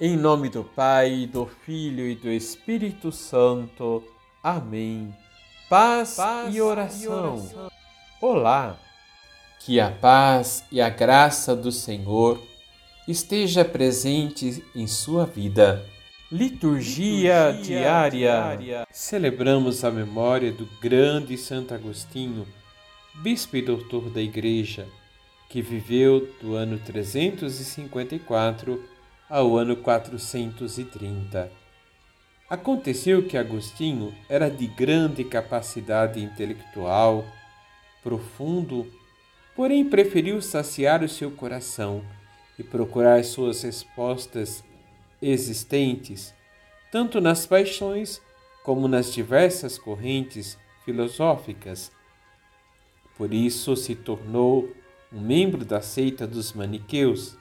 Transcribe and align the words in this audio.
Em 0.00 0.16
nome 0.16 0.48
do 0.48 0.64
Pai, 0.64 1.24
do 1.24 1.46
Filho 1.46 2.08
e 2.08 2.16
do 2.16 2.28
Espírito 2.28 3.12
Santo. 3.12 4.02
Amém. 4.42 5.14
Paz, 5.70 6.16
paz 6.16 6.52
e, 6.52 6.60
oração. 6.60 7.00
e 7.00 7.08
oração. 7.08 7.70
Olá! 8.20 8.76
Que 9.60 9.78
a 9.78 9.92
paz 9.92 10.64
e 10.72 10.80
a 10.80 10.88
graça 10.88 11.54
do 11.54 11.70
Senhor 11.70 12.42
esteja 13.06 13.64
presente 13.64 14.64
em 14.74 14.88
sua 14.88 15.26
vida. 15.26 15.86
Liturgia, 16.30 17.50
Liturgia 17.50 17.62
diária. 17.62 18.10
diária. 18.10 18.86
Celebramos 18.90 19.84
a 19.84 19.92
memória 19.92 20.50
do 20.50 20.66
grande 20.80 21.38
Santo 21.38 21.72
Agostinho, 21.72 22.44
bispo 23.22 23.56
e 23.56 23.62
doutor 23.62 24.10
da 24.10 24.20
Igreja, 24.20 24.88
que 25.48 25.62
viveu 25.62 26.28
do 26.42 26.56
ano 26.56 26.80
354 26.80 28.92
ao 29.28 29.56
ano 29.56 29.76
430. 29.76 31.50
Aconteceu 32.48 33.26
que 33.26 33.38
Agostinho 33.38 34.14
era 34.28 34.50
de 34.50 34.66
grande 34.66 35.24
capacidade 35.24 36.22
intelectual, 36.22 37.24
profundo, 38.02 38.86
porém 39.56 39.88
preferiu 39.88 40.42
saciar 40.42 41.02
o 41.02 41.08
seu 41.08 41.30
coração 41.30 42.04
e 42.58 42.62
procurar 42.62 43.24
suas 43.24 43.62
respostas 43.62 44.62
existentes, 45.20 46.34
tanto 46.92 47.20
nas 47.20 47.46
paixões 47.46 48.20
como 48.62 48.86
nas 48.86 49.12
diversas 49.12 49.78
correntes 49.78 50.58
filosóficas. 50.84 51.90
Por 53.16 53.32
isso 53.32 53.74
se 53.74 53.94
tornou 53.94 54.70
um 55.12 55.20
membro 55.20 55.64
da 55.64 55.80
seita 55.80 56.26
dos 56.26 56.52
maniqueus 56.52 57.36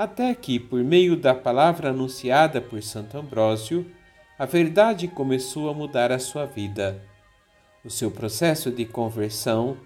até 0.00 0.34
que, 0.34 0.58
por 0.58 0.82
meio 0.82 1.14
da 1.14 1.34
palavra 1.34 1.90
anunciada 1.90 2.58
por 2.58 2.82
Santo 2.82 3.18
Ambrósio, 3.18 3.84
a 4.38 4.46
verdade 4.46 5.06
começou 5.06 5.68
a 5.68 5.74
mudar 5.74 6.10
a 6.10 6.18
sua 6.18 6.46
vida. 6.46 7.04
O 7.84 7.90
seu 7.90 8.10
processo 8.10 8.70
de 8.70 8.86
conversão 8.86 9.76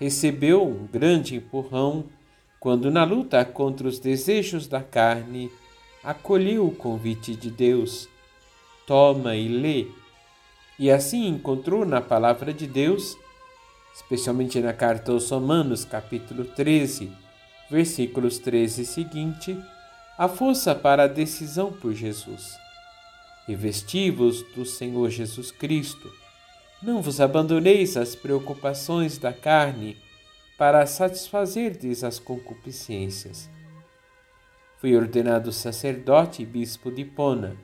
recebeu 0.00 0.66
um 0.66 0.86
grande 0.86 1.36
empurrão 1.36 2.06
quando, 2.58 2.90
na 2.90 3.04
luta 3.04 3.44
contra 3.44 3.86
os 3.86 3.98
desejos 3.98 4.66
da 4.66 4.82
carne, 4.82 5.52
acolheu 6.02 6.66
o 6.66 6.74
convite 6.74 7.36
de 7.36 7.50
Deus. 7.50 8.08
Toma 8.86 9.36
e 9.36 9.48
lê. 9.48 9.86
E 10.78 10.90
assim 10.90 11.28
encontrou 11.28 11.84
na 11.84 12.00
palavra 12.00 12.54
de 12.54 12.66
Deus, 12.66 13.18
especialmente 13.94 14.60
na 14.60 14.72
carta 14.72 15.12
aos 15.12 15.28
Romanos, 15.28 15.84
capítulo 15.84 16.46
13, 16.46 17.27
versículos 17.70 18.38
13 18.38 18.82
e 18.82 18.84
seguinte, 18.84 19.64
a 20.16 20.28
força 20.28 20.74
para 20.74 21.04
a 21.04 21.06
decisão 21.06 21.72
por 21.72 21.92
Jesus. 21.92 22.58
Revesti-vos 23.46 24.42
do 24.54 24.64
Senhor 24.64 25.08
Jesus 25.10 25.50
Cristo. 25.50 26.12
Não 26.82 27.00
vos 27.00 27.20
abandoneis 27.20 27.96
às 27.96 28.14
preocupações 28.14 29.18
da 29.18 29.32
carne 29.32 29.96
para 30.56 30.84
satisfazerdes 30.86 32.02
as 32.02 32.18
concupiscências. 32.18 33.48
Fui 34.78 34.96
ordenado 34.96 35.52
sacerdote 35.52 36.42
e 36.42 36.46
bispo 36.46 36.90
de 36.90 37.04
Pona, 37.04 37.56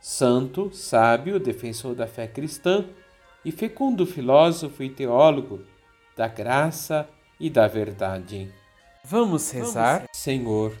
santo, 0.00 0.70
sábio, 0.72 1.40
defensor 1.40 1.94
da 1.94 2.06
fé 2.06 2.26
cristã 2.26 2.84
e 3.44 3.50
fecundo 3.50 4.06
filósofo 4.06 4.82
e 4.82 4.90
teólogo 4.90 5.62
da 6.16 6.28
graça 6.28 7.08
e 7.40 7.50
da 7.50 7.66
verdade. 7.66 8.63
Vamos 9.06 9.50
rezar? 9.50 10.06
Senhor, 10.14 10.72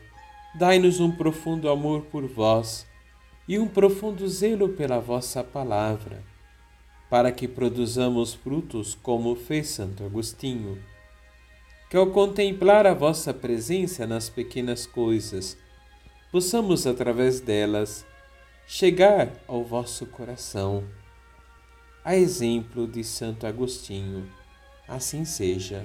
dai-nos 0.54 0.98
um 0.98 1.10
profundo 1.10 1.68
amor 1.68 2.06
por 2.06 2.26
vós 2.26 2.86
e 3.46 3.58
um 3.58 3.68
profundo 3.68 4.26
zelo 4.26 4.70
pela 4.70 4.98
vossa 4.98 5.44
palavra, 5.44 6.24
para 7.10 7.30
que 7.30 7.46
produzamos 7.46 8.32
frutos 8.32 8.94
como 8.94 9.36
fez 9.36 9.68
Santo 9.68 10.02
Agostinho. 10.02 10.82
Que 11.90 11.98
ao 11.98 12.06
contemplar 12.06 12.86
a 12.86 12.94
vossa 12.94 13.34
presença 13.34 14.06
nas 14.06 14.30
pequenas 14.30 14.86
coisas, 14.86 15.58
possamos 16.32 16.86
através 16.86 17.40
delas 17.40 18.06
chegar 18.66 19.34
ao 19.46 19.62
vosso 19.62 20.06
coração. 20.06 20.82
A 22.02 22.16
exemplo 22.16 22.88
de 22.88 23.04
Santo 23.04 23.46
Agostinho, 23.46 24.26
assim 24.88 25.26
seja. 25.26 25.84